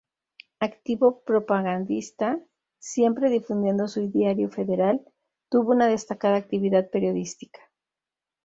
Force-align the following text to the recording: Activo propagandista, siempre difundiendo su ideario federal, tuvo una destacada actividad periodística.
Activo 0.59 1.21
propagandista, 1.25 2.39
siempre 2.79 3.29
difundiendo 3.29 3.87
su 3.87 4.01
ideario 4.01 4.49
federal, 4.49 4.99
tuvo 5.47 5.73
una 5.73 5.85
destacada 5.85 6.37
actividad 6.37 6.89
periodística. 6.89 7.59